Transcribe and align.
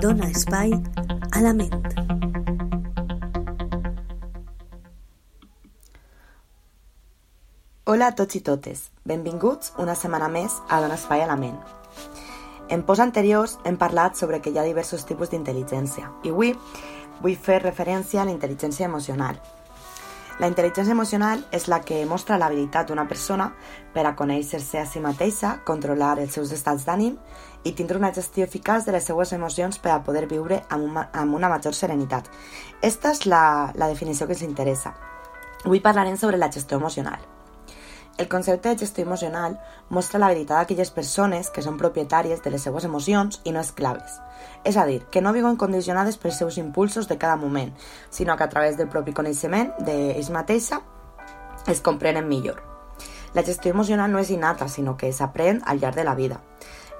dona 0.00 0.30
espai 0.30 0.70
a 1.36 1.40
la 1.44 1.52
ment. 1.52 1.74
Hola 7.84 8.06
a 8.08 8.14
tots 8.16 8.38
i 8.38 8.40
totes, 8.40 8.86
benvinguts 9.04 9.74
una 9.82 9.92
setmana 9.92 10.30
més 10.32 10.56
a 10.70 10.78
Dona 10.80 10.96
Espai 10.96 11.20
a 11.20 11.28
la 11.28 11.36
Ment. 11.36 11.58
En 12.72 12.86
posts 12.88 13.04
anteriors 13.04 13.58
hem 13.68 13.76
parlat 13.76 14.16
sobre 14.16 14.40
que 14.40 14.54
hi 14.54 14.56
ha 14.56 14.64
diversos 14.64 15.04
tipus 15.04 15.34
d'intel·ligència 15.34 16.08
i 16.24 16.32
avui 16.32 16.54
vull 17.20 17.36
fer 17.36 17.60
referència 17.60 18.22
a 18.22 18.24
la 18.24 18.32
intel·ligència 18.32 18.88
emocional, 18.88 19.36
la 20.40 20.48
intel·ligència 20.48 20.94
emocional 20.94 21.42
és 21.52 21.66
la 21.68 21.82
que 21.84 21.98
mostra 22.08 22.38
l'habilitat 22.40 22.88
d'una 22.88 23.04
persona 23.08 23.50
per 23.92 24.06
a 24.08 24.14
conèixer-se 24.16 24.78
a 24.80 24.86
si 24.88 25.02
mateixa, 25.04 25.58
controlar 25.68 26.14
els 26.22 26.32
seus 26.32 26.54
estats 26.56 26.86
d'ànim 26.86 27.18
i 27.68 27.74
tindre 27.76 28.00
una 28.00 28.12
gestió 28.16 28.46
eficaç 28.48 28.86
de 28.86 28.94
les 28.96 29.04
seues 29.04 29.34
emocions 29.36 29.76
per 29.78 29.92
a 29.92 29.98
poder 30.06 30.24
viure 30.30 30.62
amb 30.70 30.86
una, 30.88 31.10
amb 31.12 31.36
una 31.36 31.50
major 31.52 31.76
serenitat. 31.76 32.30
Esta 32.80 33.12
és 33.12 33.26
la, 33.28 33.42
la 33.76 33.90
definició 33.92 34.26
que 34.26 34.32
ens 34.38 34.46
interessa. 34.48 34.94
Avui 35.66 35.84
parlarem 35.84 36.16
sobre 36.16 36.40
la 36.40 36.48
gestió 36.48 36.80
emocional. 36.80 37.20
El 38.20 38.28
concepte 38.28 38.68
de 38.68 38.76
gestió 38.76 39.02
emocional 39.02 39.54
mostra 39.88 40.18
l'habilitat 40.20 40.58
d'aquelles 40.58 40.90
persones 40.92 41.48
que 41.48 41.62
són 41.64 41.78
propietàries 41.80 42.42
de 42.44 42.50
les 42.52 42.66
seues 42.66 42.84
emocions 42.84 43.38
i 43.48 43.52
no 43.56 43.62
esclaves. 43.64 44.18
És 44.62 44.76
a 44.76 44.82
dir, 44.84 44.98
que 45.08 45.22
no 45.24 45.32
viuen 45.32 45.56
condicionades 45.56 46.18
pels 46.20 46.36
seus 46.36 46.58
impulsos 46.60 47.08
de 47.08 47.16
cada 47.16 47.38
moment, 47.40 47.70
sinó 48.10 48.36
que 48.36 48.44
a 48.44 48.50
través 48.52 48.76
del 48.76 48.90
propi 48.92 49.14
coneixement 49.16 49.70
d'ells 49.86 50.28
mateixa 50.36 50.82
es 51.66 51.80
comprenen 51.80 52.28
millor. 52.28 52.60
La 53.32 53.42
gestió 53.42 53.72
emocional 53.72 54.12
no 54.12 54.20
és 54.20 54.28
innata, 54.28 54.68
sinó 54.68 54.98
que 55.00 55.14
s'aprèn 55.16 55.62
al 55.64 55.80
llarg 55.80 55.96
de 55.96 56.04
la 56.04 56.14
vida. 56.18 56.42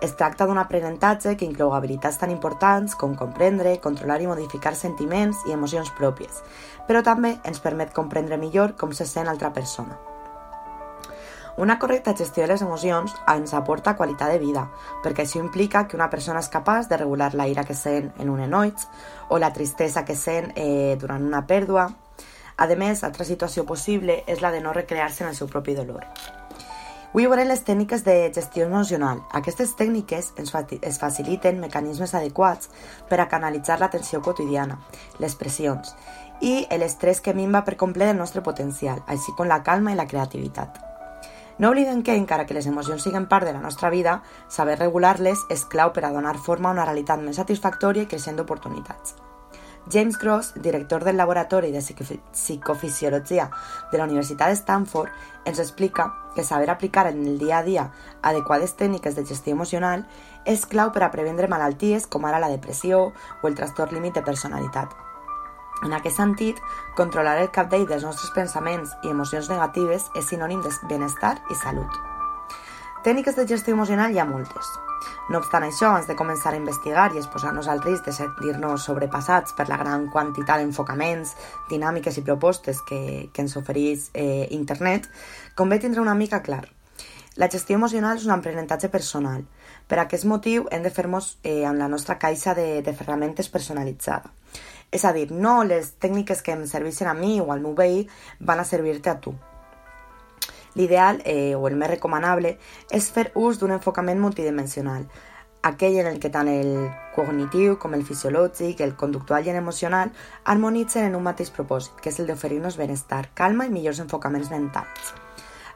Es 0.01 0.17
tracta 0.17 0.47
d'un 0.49 0.57
aprenentatge 0.57 1.35
que 1.37 1.45
inclou 1.45 1.75
habilitats 1.77 2.17
tan 2.17 2.33
importants 2.33 2.95
com 2.97 3.13
comprendre, 3.13 3.77
controlar 3.85 4.23
i 4.25 4.31
modificar 4.31 4.73
sentiments 4.73 5.45
i 5.45 5.53
emocions 5.53 5.93
pròpies, 6.01 6.41
però 6.89 7.05
també 7.05 7.37
ens 7.45 7.61
permet 7.61 7.93
comprendre 7.93 8.41
millor 8.41 8.73
com 8.81 8.97
se 8.97 9.05
sent 9.05 9.29
altra 9.29 9.53
persona. 9.53 10.01
Una 11.61 11.79
correcta 11.79 12.17
gestió 12.17 12.43
de 12.43 12.49
les 12.49 12.63
emocions 12.65 13.13
ens 13.29 13.51
aporta 13.53 13.93
qualitat 13.93 14.31
de 14.33 14.39
vida, 14.41 14.63
perquè 15.05 15.27
això 15.27 15.43
implica 15.43 15.83
que 15.87 15.99
una 15.99 16.07
persona 16.09 16.41
és 16.41 16.49
capaç 16.49 16.89
de 16.89 16.97
regular 16.97 17.35
la 17.37 17.51
ira 17.53 17.67
que 17.69 17.77
sent 17.77 18.15
en 18.17 18.31
un 18.33 18.41
enoig 18.41 18.81
o 19.29 19.37
la 19.37 19.53
tristesa 19.53 20.07
que 20.09 20.17
sent 20.17 20.55
eh, 20.57 20.97
durant 20.97 21.21
una 21.21 21.45
pèrdua. 21.45 21.85
A 22.57 22.71
més, 22.81 23.05
altra 23.05 23.29
situació 23.29 23.67
possible 23.69 24.23
és 24.27 24.41
la 24.41 24.55
de 24.57 24.65
no 24.65 24.73
recrear-se 24.73 25.23
en 25.23 25.35
el 25.35 25.37
seu 25.37 25.53
propi 25.53 25.77
dolor. 25.77 26.09
Avui 27.11 27.29
veurem 27.29 27.53
les 27.53 27.61
tècniques 27.61 28.09
de 28.09 28.33
gestió 28.33 28.65
emocional. 28.65 29.21
Aquestes 29.31 29.77
tècniques 29.77 30.33
ens, 30.41 30.57
es 30.81 30.99
faciliten 30.99 31.61
mecanismes 31.61 32.15
adequats 32.15 32.73
per 33.11 33.21
a 33.21 33.29
canalitzar 33.29 33.83
la 33.85 33.93
tensió 33.93 34.23
quotidiana, 34.23 34.81
les 35.19 35.37
pressions 35.37 35.93
i 36.41 36.65
l'estrès 36.73 37.21
que 37.21 37.37
minva 37.37 37.67
per 37.67 37.77
complet 37.77 38.15
el 38.15 38.23
nostre 38.25 38.41
potencial, 38.41 39.05
així 39.07 39.37
com 39.37 39.45
la 39.45 39.61
calma 39.61 39.93
i 39.93 40.01
la 40.01 40.09
creativitat. 40.09 40.87
No 41.61 41.69
oblidem 41.69 42.03
que, 42.03 42.15
encara 42.17 42.47
que 42.49 42.55
les 42.57 42.65
emocions 42.65 43.03
siguin 43.05 43.27
part 43.29 43.45
de 43.45 43.53
la 43.53 43.61
nostra 43.61 43.91
vida, 43.93 44.23
saber 44.49 44.79
regular-les 44.79 45.43
és 45.53 45.67
clau 45.69 45.91
per 45.93 46.07
a 46.09 46.11
donar 46.15 46.39
forma 46.41 46.71
a 46.71 46.73
una 46.73 46.87
realitat 46.87 47.21
més 47.21 47.37
satisfactòria 47.37 48.07
i 48.07 48.09
creixent 48.09 48.41
d'oportunitats. 48.41 49.13
James 49.93 50.17
Gross, 50.17 50.55
director 50.57 51.05
del 51.05 51.19
Laboratori 51.21 51.71
de 51.71 51.83
Psicofisiologia 51.83 53.51
de 53.93 53.99
la 53.99 54.05
Universitat 54.09 54.49
de 54.49 54.57
Stanford, 54.57 55.13
ens 55.45 55.61
explica 55.61 56.09
que 56.35 56.45
saber 56.45 56.71
aplicar 56.71 57.07
en 57.13 57.27
el 57.27 57.37
dia 57.39 57.59
a 57.59 57.63
dia 57.63 57.91
adequades 58.23 58.77
tècniques 58.81 59.15
de 59.15 59.27
gestió 59.27 59.53
emocional 59.53 60.09
és 60.47 60.65
clau 60.65 60.97
per 60.97 61.05
a 61.05 61.13
prevendre 61.13 61.53
malalties 61.53 62.09
com 62.09 62.25
ara 62.25 62.41
la 62.41 62.49
depressió 62.49 63.13
o 63.43 63.53
el 63.53 63.55
trastorn 63.55 64.01
límit 64.01 64.17
de 64.17 64.25
personalitat. 64.25 65.10
En 65.87 65.95
aquest 65.97 66.19
sentit, 66.21 66.61
controlar 66.97 67.39
el 67.41 67.51
capdell 67.55 67.87
dels 67.89 68.05
nostres 68.05 68.33
pensaments 68.37 68.93
i 69.05 69.15
emocions 69.15 69.49
negatives 69.49 70.11
és 70.15 70.29
sinònim 70.29 70.61
de 70.65 70.73
benestar 70.91 71.39
i 71.49 71.57
salut. 71.57 71.97
Tècniques 73.05 73.37
de 73.37 73.47
gestió 73.49 73.73
emocional 73.73 74.13
hi 74.13 74.21
ha 74.21 74.29
moltes. 74.29 74.67
No 75.33 75.39
obstant 75.39 75.65
això, 75.65 75.89
abans 75.89 76.09
de 76.11 76.17
començar 76.19 76.53
a 76.53 76.59
investigar 76.59 77.07
i 77.15 77.21
exposar-nos 77.21 77.69
al 77.71 77.81
risc 77.81 78.05
de 78.05 78.13
sentir-nos 78.13 78.85
sobrepassats 78.85 79.55
per 79.57 79.71
la 79.71 79.79
gran 79.81 80.09
quantitat 80.13 80.61
d'enfocaments, 80.61 81.33
dinàmiques 81.71 82.19
i 82.19 82.27
propostes 82.27 82.83
que, 82.85 83.01
que 83.33 83.47
ens 83.47 83.57
ofereix 83.57 84.11
eh, 84.13 84.49
internet, 84.53 85.09
convé 85.57 85.79
tindre 85.81 86.05
una 86.05 86.19
mica 86.19 86.43
clar. 86.43 86.67
La 87.41 87.49
gestió 87.49 87.79
emocional 87.79 88.19
és 88.19 88.27
un 88.27 88.35
aprenentatge 88.35 88.91
personal. 88.93 89.47
Per 89.89 89.97
aquest 90.03 90.27
motiu 90.29 90.67
hem 90.69 90.83
de 90.85 90.93
fer-nos 90.93 91.37
eh, 91.41 91.63
amb 91.65 91.81
la 91.81 91.89
nostra 91.89 92.19
caixa 92.19 92.53
de, 92.59 92.83
de 92.83 92.93
ferramentes 92.93 93.49
personalitzada. 93.49 94.35
És 94.91 95.05
a 95.05 95.13
dir, 95.15 95.31
no 95.31 95.63
les 95.65 95.95
tècniques 96.03 96.43
que 96.43 96.53
em 96.57 96.67
serveixen 96.67 97.09
a 97.09 97.15
mi 97.15 97.39
o 97.41 97.53
al 97.53 97.63
meu 97.63 97.77
veí 97.79 98.09
van 98.41 98.61
a 98.61 98.67
servir-te 98.67 99.11
a 99.11 99.21
tu. 99.21 99.35
L'ideal, 100.75 101.23
eh, 101.25 101.55
o 101.55 101.67
el 101.69 101.77
més 101.77 101.91
recomanable, 101.91 102.57
és 102.91 103.11
fer 103.11 103.31
ús 103.35 103.59
d'un 103.59 103.75
enfocament 103.75 104.21
multidimensional, 104.23 105.07
aquell 105.63 105.99
en 106.01 106.07
el 106.07 106.19
que 106.21 106.31
tant 106.31 106.49
el 106.49 106.91
cognitiu 107.15 107.77
com 107.79 107.95
el 107.95 108.05
fisiològic, 108.07 108.81
el 108.81 108.97
conductual 108.97 109.47
i 109.47 109.53
l'emocional 109.53 110.13
harmonitzen 110.45 111.11
en 111.11 111.17
un 111.19 111.27
mateix 111.27 111.51
propòsit, 111.55 112.01
que 112.01 112.11
és 112.11 112.21
el 112.21 112.31
d'oferir-nos 112.31 112.79
benestar, 112.81 113.29
calma 113.35 113.67
i 113.67 113.75
millors 113.75 114.01
enfocaments 114.01 114.51
mentals. 114.51 115.15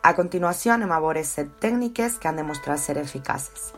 A 0.02 0.14
continuació 0.14 0.74
anem 0.74 0.92
a 0.92 1.00
veure 1.00 1.24
set 1.24 1.56
tècniques 1.60 2.18
que 2.20 2.28
han 2.28 2.40
demostrat 2.40 2.80
ser 2.80 2.98
eficaces. 2.98 3.72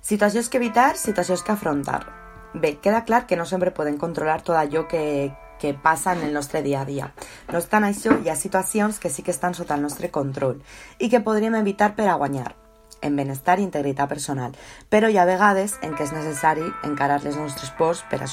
Situacions 0.00 0.48
que 0.48 0.58
evitar, 0.58 0.96
situacions 0.96 1.42
que 1.42 1.52
afrontar. 1.52 2.17
Bé, 2.54 2.78
queda 2.78 3.04
clar 3.04 3.26
que 3.26 3.36
no 3.36 3.44
sempre 3.44 3.74
podem 3.76 3.98
controlar 4.00 4.40
tot 4.42 4.56
allò 4.56 4.86
que, 4.88 5.32
que 5.60 5.74
passa 5.74 6.14
en 6.14 6.22
el 6.24 6.32
nostre 6.32 6.62
dia 6.62 6.80
a 6.80 6.86
dia. 6.88 7.10
No 7.52 7.58
obstant 7.60 7.84
això, 7.84 8.14
hi 8.22 8.30
ha 8.30 8.36
situacions 8.36 8.98
que 8.98 9.10
sí 9.10 9.22
que 9.22 9.34
estan 9.34 9.54
sota 9.54 9.76
el 9.76 9.84
nostre 9.84 10.10
control 10.10 10.62
i 10.98 11.10
que 11.12 11.20
podríem 11.20 11.58
evitar 11.60 11.94
per 11.98 12.08
a 12.08 12.16
guanyar 12.16 12.54
en 13.02 13.14
benestar 13.16 13.58
i 13.60 13.66
integritat 13.66 14.08
personal, 14.08 14.56
però 14.90 15.10
hi 15.10 15.18
ha 15.18 15.28
vegades 15.28 15.76
en 15.82 15.94
què 15.94 16.08
és 16.08 16.14
necessari 16.14 16.64
encarar 16.84 17.20
les 17.22 17.36
nostres 17.36 17.70
pors 17.78 18.02
per. 18.10 18.24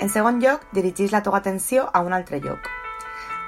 En 0.00 0.08
segon 0.08 0.40
lloc, 0.40 0.66
dirigis 0.72 1.12
la 1.12 1.22
teva 1.22 1.38
atenció 1.38 1.88
a 1.92 2.00
un 2.00 2.12
altre 2.12 2.40
lloc, 2.40 2.68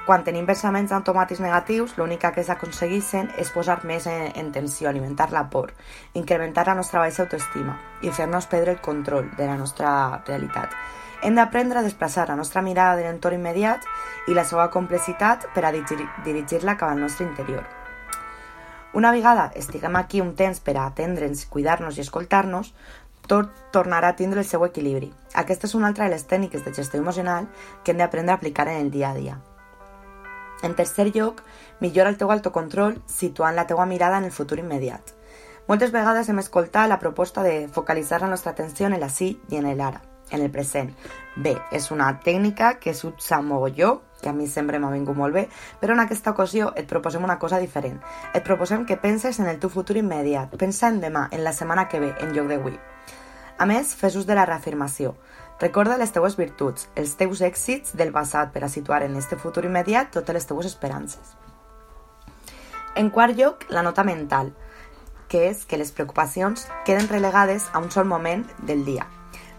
quan 0.06 0.24
tenim 0.26 0.46
pensaments 0.48 0.90
automàtics 0.96 1.40
negatius, 1.44 1.92
l'únic 1.94 2.24
que 2.34 2.42
s'aconsegueixen 2.42 3.28
és 3.38 3.52
posar 3.54 3.78
més 3.86 4.08
en, 4.10 4.32
en 4.34 4.48
tensió, 4.50 4.88
alimentar 4.88 5.30
la 5.30 5.44
por, 5.50 5.70
incrementar 6.18 6.66
la 6.66 6.74
nostra 6.74 6.98
baixa 6.98 7.22
autoestima 7.22 7.76
i 8.02 8.10
fer-nos 8.10 8.48
perdre 8.50 8.74
el 8.74 8.80
control 8.82 9.30
de 9.36 9.46
la 9.46 9.54
nostra 9.56 9.92
realitat. 10.26 10.74
Hem 11.22 11.36
d'aprendre 11.38 11.78
a 11.78 11.86
desplaçar 11.86 12.26
la 12.28 12.34
nostra 12.34 12.64
mirada 12.66 12.96
de 12.98 13.04
l'entorn 13.06 13.38
immediat 13.38 13.86
i 14.26 14.34
la 14.34 14.42
seva 14.42 14.66
complexitat 14.74 15.46
per 15.54 15.62
a 15.64 15.70
dirigir-la 15.70 16.74
cap 16.74 16.90
al 16.90 16.98
nostre 16.98 17.28
interior. 17.28 17.62
Una 18.98 19.12
vegada 19.14 19.52
estiguem 19.54 19.94
aquí 19.96 20.20
un 20.20 20.34
temps 20.34 20.58
per 20.60 20.74
a 20.76 20.88
atendre'ns, 20.90 21.46
cuidar-nos 21.46 21.96
i 21.96 22.02
escoltar-nos, 22.02 22.74
tot 23.30 23.54
tornarà 23.70 24.10
a 24.10 24.18
tindre 24.18 24.42
el 24.42 24.50
seu 24.50 24.66
equilibri. 24.66 25.12
Aquesta 25.38 25.70
és 25.70 25.78
una 25.78 25.86
altra 25.92 26.10
de 26.10 26.16
les 26.16 26.26
tècniques 26.26 26.66
de 26.66 26.74
gestió 26.74 27.00
emocional 27.00 27.46
que 27.84 27.94
hem 27.94 28.02
d'aprendre 28.02 28.34
a 28.34 28.42
aplicar 28.42 28.66
en 28.66 28.82
el 28.82 28.90
dia 28.90 29.14
a 29.14 29.14
dia. 29.14 29.38
En 30.62 30.76
tercer 30.76 31.10
lloc, 31.14 31.42
millora 31.80 32.10
el 32.10 32.16
teu 32.18 32.30
autocontrol 32.30 33.00
situant 33.10 33.56
la 33.58 33.66
teua 33.66 33.86
mirada 33.86 34.18
en 34.18 34.24
el 34.24 34.32
futur 34.32 34.60
immediat. 34.62 35.12
Moltes 35.68 35.92
vegades 35.94 36.28
hem 36.28 36.38
escoltat 36.42 36.88
la 36.88 36.98
proposta 36.98 37.42
de 37.42 37.68
focalitzar 37.68 38.20
la 38.22 38.30
nostra 38.30 38.52
atenció 38.52 38.86
en 38.86 38.94
el 38.94 39.02
així 39.02 39.36
i 39.50 39.58
en 39.58 39.68
l'ara, 39.78 40.02
en 40.30 40.42
el 40.42 40.50
present. 40.50 40.90
Bé, 41.36 41.56
és 41.72 41.90
una 41.90 42.08
tècnica 42.24 42.74
que 42.78 42.94
s'usa 42.94 43.40
mogolló, 43.42 44.00
que 44.22 44.30
a 44.30 44.32
mi 44.32 44.46
sempre 44.46 44.78
m'ha 44.78 44.90
vingut 44.92 45.18
molt 45.18 45.34
bé, 45.34 45.48
però 45.80 45.94
en 45.94 46.02
aquesta 46.02 46.30
ocasió 46.30 46.72
et 46.76 46.86
proposem 46.90 47.24
una 47.24 47.38
cosa 47.38 47.58
diferent. 47.58 47.98
Et 48.34 48.44
proposem 48.46 48.86
que 48.86 48.96
penses 48.96 49.38
en 49.38 49.50
el 49.50 49.58
teu 49.58 49.70
futur 49.70 49.96
immediat, 49.98 50.54
pensa 50.58 50.88
en 50.88 51.00
demà, 51.00 51.28
en 51.30 51.42
la 51.44 51.52
setmana 51.52 51.88
que 51.88 52.00
ve, 52.00 52.14
en 52.20 52.34
lloc 52.34 52.50
d'avui. 52.50 52.78
A 53.58 53.66
més, 53.66 53.94
fes 53.94 54.16
ús 54.18 54.26
de 54.26 54.34
la 54.34 54.46
reafirmació. 54.48 55.14
Recorda 55.60 55.98
les 55.98 56.10
teues 56.12 56.36
virtuts, 56.36 56.88
els 56.96 57.14
teus 57.16 57.40
èxits 57.40 57.94
del 57.98 58.12
passat 58.12 58.52
per 58.52 58.64
a 58.64 58.70
situar 58.72 59.02
en 59.06 59.16
este 59.16 59.36
futur 59.36 59.64
immediat 59.68 60.10
totes 60.10 60.34
les 60.34 60.46
teues 60.46 60.66
esperances. 60.66 61.36
En 62.96 63.10
quart 63.10 63.36
lloc, 63.38 63.66
la 63.70 63.82
nota 63.82 64.04
mental, 64.04 64.52
que 65.28 65.46
és 65.48 65.64
que 65.64 65.78
les 65.80 65.92
preocupacions 65.92 66.66
queden 66.84 67.08
relegades 67.08 67.70
a 67.72 67.80
un 67.80 67.90
sol 67.90 68.04
moment 68.04 68.44
del 68.68 68.84
dia. 68.84 69.06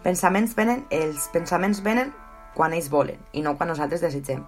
Pensaments 0.03 0.53
venen, 0.55 0.83
els 0.91 1.29
pensaments 1.33 1.81
venen 1.81 2.11
quan 2.53 2.75
ells 2.77 2.91
volen 2.93 3.17
i 3.33 3.41
no 3.41 3.55
quan 3.57 3.71
nosaltres 3.71 4.03
desitgem. 4.03 4.43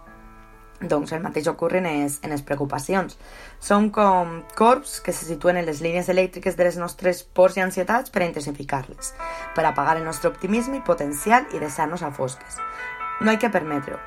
Doncs 0.81 1.13
el 1.15 1.21
mateix 1.23 1.47
ocorre 1.47 1.79
en 1.79 1.85
les, 1.87 2.17
en 2.23 2.33
les 2.33 2.41
preocupacions. 2.43 3.15
Són 3.63 3.87
com 3.95 4.41
corps 4.59 4.99
que 5.05 5.13
se 5.15 5.23
situen 5.27 5.55
en 5.61 5.65
les 5.65 5.79
línies 5.81 6.09
elèctriques 6.11 6.57
de 6.57 6.67
les 6.67 6.77
nostres 6.77 7.23
pors 7.23 7.55
i 7.55 7.63
ansietats 7.63 8.11
per 8.11 8.25
intensificar-les, 8.25 9.13
per 9.55 9.63
apagar 9.65 9.95
el 9.95 10.03
nostre 10.03 10.29
optimisme 10.33 10.81
i 10.81 10.83
potencial 10.83 11.47
i 11.53 11.63
deixar-nos 11.63 12.03
a 12.03 12.11
fosques. 12.11 12.59
No 13.21 13.31
hi 13.31 13.39
que 13.39 13.49
permetre-ho. 13.49 14.01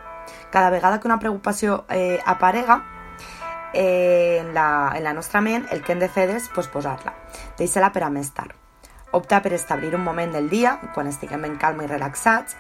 Cada 0.53 0.69
vegada 0.71 1.01
que 1.01 1.09
una 1.09 1.19
preocupació 1.19 1.87
eh, 1.89 2.21
aparega, 2.27 2.83
eh, 3.73 4.39
en, 4.41 4.53
la, 4.55 4.93
en 4.95 5.05
la 5.05 5.15
nostra 5.15 5.41
ment, 5.41 5.67
el 5.73 5.83
que 5.83 5.93
hem 5.93 6.05
de 6.05 6.09
fer 6.13 6.29
és 6.37 6.49
posposar-la, 6.53 7.15
deixar-la 7.59 7.93
per 7.97 8.05
a 8.05 8.13
més 8.13 8.31
tard. 8.37 8.53
Opta 9.17 9.41
per 9.41 9.55
establir 9.57 9.95
un 9.97 10.05
moment 10.05 10.35
del 10.37 10.51
dia, 10.53 10.77
quan 10.95 11.09
estiguem 11.09 11.49
ben 11.49 11.57
calma 11.57 11.87
i 11.87 11.89
relaxats, 11.89 12.57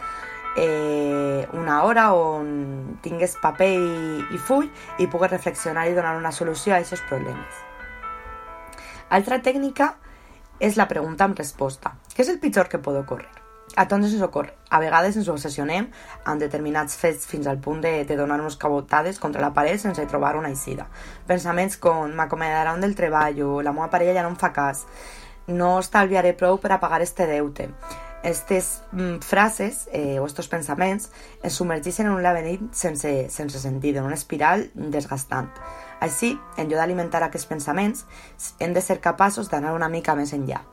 eh, 0.57 1.47
una 1.53 1.83
hora 1.85 2.13
on 2.13 2.78
tingues 3.05 3.37
paper 3.43 3.71
i, 3.75 4.21
i 4.35 4.39
full 4.39 4.69
i 4.99 5.09
pugues 5.11 5.31
reflexionar 5.33 5.89
i 5.89 5.97
donar 5.97 6.17
una 6.19 6.33
solució 6.33 6.75
a 6.75 6.83
aquests 6.83 7.07
problemes. 7.09 7.65
Altra 9.09 9.41
tècnica 9.41 9.95
és 10.61 10.77
la 10.77 10.89
pregunta 10.89 11.25
amb 11.25 11.39
resposta. 11.39 11.95
Què 12.15 12.25
és 12.25 12.33
el 12.33 12.41
pitjor 12.43 12.69
que 12.69 12.81
pot 12.83 12.97
ocórrer? 12.99 13.31
A 13.77 13.85
tots 13.87 14.09
ens 14.09 14.23
ocorre. 14.25 14.55
A 14.71 14.81
vegades 14.83 15.17
ens 15.17 15.29
obsessionem 15.31 15.87
amb 16.25 16.41
determinats 16.43 16.97
fets 16.99 17.29
fins 17.29 17.47
al 17.47 17.61
punt 17.63 17.81
de, 17.85 17.93
de 18.09 18.17
donar-nos 18.19 18.57
cabotades 18.61 19.21
contra 19.23 19.45
la 19.45 19.53
paret 19.55 19.81
sense 19.81 20.07
trobar 20.11 20.35
una 20.37 20.51
eixida. 20.51 20.89
Pensaments 21.29 21.79
com 21.79 22.11
m'acomiadaran 22.19 22.83
del 22.83 22.97
treball 22.99 23.41
o 23.45 23.63
la 23.63 23.73
meva 23.77 23.91
parella 23.93 24.17
ja 24.19 24.27
no 24.27 24.35
em 24.35 24.41
fa 24.41 24.51
cas, 24.57 24.87
no 25.49 25.79
estalviaré 25.79 26.35
prou 26.37 26.59
per 26.61 26.73
a 26.75 26.81
pagar 26.81 27.01
este 27.03 27.27
deute. 27.27 27.71
Aquestes 28.19 28.83
mm, 28.93 29.21
frases 29.23 29.87
eh, 29.93 30.19
o 30.19 30.27
estos 30.27 30.49
pensaments 30.51 31.11
ens 31.43 31.59
submergeixen 31.59 32.09
en 32.09 32.17
un 32.17 32.23
laberint 32.23 32.73
sense, 32.75 33.13
sense 33.31 33.61
sentit, 33.63 33.97
en 33.97 34.09
una 34.09 34.19
espiral 34.19 34.69
desgastant. 34.75 35.53
Així, 36.05 36.35
en 36.57 36.67
lloc 36.67 36.83
d'alimentar 36.83 37.23
aquests 37.27 37.47
pensaments, 37.51 38.05
hem 38.59 38.75
de 38.75 38.83
ser 38.83 39.01
capaços 39.01 39.51
d'anar 39.51 39.77
una 39.77 39.91
mica 39.93 40.19
més 40.19 40.35
enllà 40.35 40.65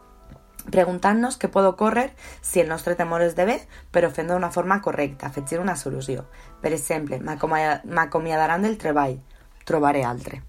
preguntant-nos 0.72 1.38
què 1.38 1.50
pot 1.54 1.68
ocórrer 1.68 2.08
si 2.42 2.62
el 2.62 2.70
nostre 2.70 2.96
temor 2.98 3.22
és 3.26 3.36
de 3.38 3.46
bé, 3.46 3.60
però 3.94 4.10
fent 4.14 4.32
d'una 4.32 4.52
forma 4.52 4.80
correcta, 4.82 5.28
afegir 5.28 5.60
una 5.62 5.76
solució. 5.78 6.26
Per 6.62 6.74
exemple, 6.74 7.22
m'acomiadaran 7.22 8.66
del 8.66 8.80
treball, 8.82 9.20
trobaré 9.66 10.04
altre. 10.04 10.42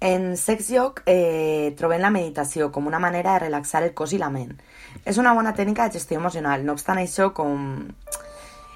En 0.00 0.36
sex 0.40 0.70
lloc 0.72 1.02
eh, 1.04 1.74
trobem 1.76 2.00
la 2.00 2.08
meditació 2.10 2.70
com 2.72 2.86
una 2.88 2.98
manera 2.98 3.34
de 3.34 3.44
relaxar 3.44 3.82
el 3.84 3.92
cos 3.92 4.14
i 4.16 4.18
la 4.18 4.30
ment. 4.32 4.54
És 5.04 5.18
una 5.20 5.34
bona 5.36 5.52
tècnica 5.52 5.84
de 5.84 5.98
gestió 5.98 6.16
emocional, 6.16 6.64
no 6.64 6.72
obstant 6.72 6.98
això, 7.02 7.34
com 7.36 7.90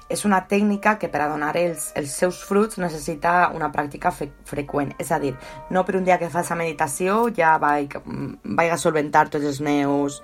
és 0.07 0.21
una 0.25 0.43
tècnica 0.45 0.99
que 1.01 1.09
per 1.09 1.23
a 1.23 1.29
donar 1.31 1.55
els, 1.57 1.87
els 1.97 2.13
seus 2.13 2.43
fruits 2.45 2.77
necessita 2.77 3.49
una 3.57 3.71
pràctica 3.73 4.11
fre 4.13 4.29
freqüent. 4.45 4.93
És 5.01 5.09
a 5.11 5.17
dir, 5.19 5.33
no 5.73 5.81
per 5.85 5.95
un 5.97 6.05
dia 6.05 6.19
que 6.21 6.29
fas 6.29 6.51
la 6.53 6.59
meditació 6.59 7.23
ja 7.33 7.55
vaig, 7.57 7.97
vaig 8.05 8.69
a 8.71 8.77
solventar 8.77 9.25
tots 9.33 9.49
els 9.49 9.61
meus 9.65 10.21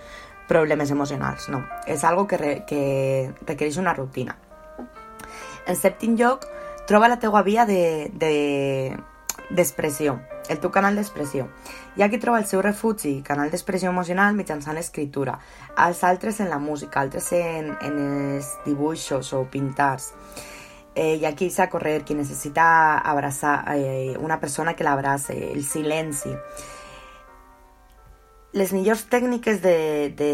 problemes 0.48 0.92
emocionals, 0.94 1.48
no. 1.50 1.64
És 1.88 2.04
algo 2.06 2.28
que, 2.28 2.38
re, 2.38 2.52
que 2.70 3.32
requereix 3.48 3.80
una 3.82 3.96
rutina. 3.98 4.38
En 5.66 5.78
sèptim 5.78 6.14
lloc, 6.20 6.46
troba 6.86 7.10
la 7.10 7.18
teua 7.18 7.42
via. 7.42 7.66
De, 7.66 8.12
de, 8.14 8.36
el 10.52 10.60
teu 10.60 10.72
canal 10.72 10.98
d'expressió. 11.00 11.48
Hi 11.96 12.04
ha 12.04 12.10
qui 12.12 12.20
troba 12.22 12.42
el 12.42 12.48
seu 12.50 12.62
refugi, 12.62 13.22
canal 13.26 13.52
d'expressió 13.52 13.90
emocional 13.92 14.36
mitjançant 14.36 14.76
l'escriptura, 14.78 15.38
els 15.86 16.04
altres 16.04 16.42
en 16.44 16.50
la 16.52 16.60
música, 16.60 17.02
altres 17.02 17.32
en, 17.38 17.72
en 17.82 18.00
els 18.38 18.52
dibuixos 18.66 19.32
o 19.38 19.46
pintars. 19.52 20.12
Eh, 20.94 21.16
hi 21.16 21.26
ha 21.26 21.34
qui 21.40 21.50
s'ha 21.50 21.70
correr, 21.72 22.02
qui 22.04 22.18
necessita 22.20 23.00
abraçar 23.00 23.64
eh, 23.78 24.18
una 24.20 24.40
persona 24.40 24.76
que 24.76 24.84
l'abrace, 24.84 25.38
el 25.54 25.64
silenci. 25.64 26.34
Les 28.52 28.74
millors 28.76 29.06
tècniques 29.08 29.62
de, 29.64 30.12
de 30.20 30.32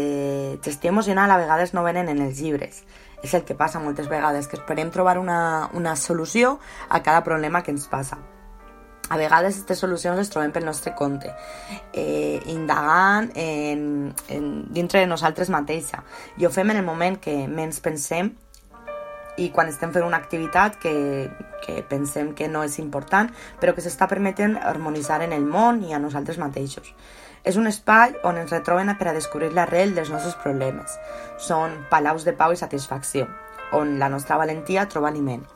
gestió 0.64 0.90
emocional 0.90 1.30
a 1.30 1.38
vegades 1.38 1.74
no 1.74 1.86
venen 1.86 2.10
en 2.10 2.24
els 2.24 2.40
llibres. 2.42 2.82
És 3.22 3.34
el 3.34 3.44
que 3.46 3.54
passa 3.58 3.78
moltes 3.82 4.10
vegades, 4.10 4.46
que 4.50 4.58
esperem 4.58 4.90
trobar 4.94 5.18
una, 5.18 5.70
una 5.74 5.94
solució 5.94 6.58
a 6.88 7.02
cada 7.02 7.22
problema 7.26 7.62
que 7.62 7.74
ens 7.74 7.86
passa 7.86 8.18
a 9.08 9.16
vegades 9.16 9.56
aquestes 9.56 9.80
solucions 9.80 10.18
les 10.18 10.30
trobem 10.32 10.52
pel 10.52 10.66
nostre 10.68 10.94
compte, 10.94 11.30
eh, 11.92 12.40
indagant 12.52 13.30
en, 13.34 14.12
en, 14.28 14.50
dintre 14.74 15.00
de 15.00 15.08
nosaltres 15.10 15.50
mateixa. 15.50 16.02
I 16.36 16.46
ho 16.46 16.52
fem 16.52 16.70
en 16.70 16.82
el 16.82 16.86
moment 16.86 17.18
que 17.20 17.40
menys 17.48 17.80
pensem 17.84 18.34
i 19.38 19.50
quan 19.54 19.70
estem 19.70 19.92
fent 19.94 20.04
una 20.04 20.18
activitat 20.18 20.76
que, 20.82 20.92
que 21.64 21.80
pensem 21.88 22.34
que 22.34 22.48
no 22.50 22.64
és 22.66 22.78
important, 22.82 23.30
però 23.60 23.74
que 23.74 23.84
s'està 23.84 24.08
permetent 24.10 24.58
harmonitzar 24.58 25.22
en 25.22 25.32
el 25.36 25.46
món 25.46 25.84
i 25.86 25.94
a 25.94 26.02
nosaltres 26.02 26.40
mateixos. 26.42 26.92
És 27.46 27.56
un 27.56 27.70
espai 27.70 28.16
on 28.26 28.36
ens 28.36 28.50
retroben 28.52 28.90
per 28.98 29.08
a 29.08 29.14
descobrir 29.16 29.52
l'arrel 29.54 29.94
dels 29.94 30.10
nostres 30.10 30.34
problemes. 30.42 30.98
Són 31.38 31.78
palaus 31.88 32.26
de 32.26 32.34
pau 32.34 32.52
i 32.52 32.58
satisfacció, 32.58 33.28
on 33.72 33.98
la 34.02 34.10
nostra 34.10 34.36
valentia 34.36 34.88
troba 34.90 35.08
aliment. 35.12 35.46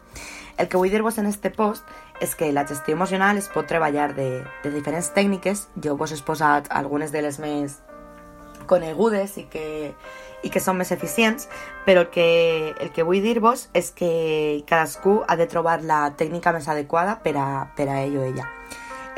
El 0.57 0.69
que 0.69 0.77
vull 0.77 0.93
dir-vos 0.93 1.19
en 1.19 1.27
este 1.27 1.51
post 1.51 1.85
és 2.23 2.37
que 2.39 2.53
la 2.55 2.67
gestió 2.67 2.95
emocional 2.95 3.37
es 3.37 3.49
pot 3.51 3.67
treballar 3.67 4.13
de, 4.15 4.45
de 4.63 4.71
diferents 4.71 5.11
tècniques. 5.13 5.67
Jo 5.83 5.97
vos 5.99 6.15
he 6.15 6.19
posat 6.23 6.71
algunes 6.71 7.11
de 7.11 7.23
les 7.25 7.39
més 7.43 7.81
conegudes 8.71 9.35
i 9.43 9.49
que, 9.51 9.91
i 10.47 10.51
que 10.51 10.63
són 10.63 10.79
més 10.79 10.93
eficients, 10.95 11.49
però 11.87 12.05
el 12.07 12.11
que, 12.15 12.29
el 12.79 12.93
que 12.95 13.03
vull 13.03 13.23
dir-vos 13.25 13.67
és 13.75 13.91
que 13.91 14.63
cadascú 14.71 15.19
ha 15.27 15.37
de 15.37 15.49
trobar 15.51 15.81
la 15.83 16.05
tècnica 16.17 16.55
més 16.55 16.69
adequada 16.71 17.19
per 17.25 17.35
a, 17.37 17.49
per 17.77 17.89
a 17.91 17.99
ell 18.05 18.21
o 18.21 18.27
ella. 18.29 18.47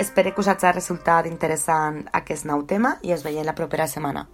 Espero 0.01 0.33
que 0.35 0.41
us 0.41 0.49
hagi 0.49 0.73
resultat 0.73 1.29
interessant 1.31 2.01
aquest 2.11 2.49
nou 2.49 2.65
tema 2.67 2.97
i 3.03 3.13
es 3.15 3.23
veiem 3.23 3.45
la 3.47 3.55
propera 3.55 3.87
setmana. 3.87 4.25